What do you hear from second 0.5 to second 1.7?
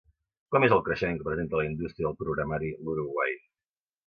Com és el creixement que presenta la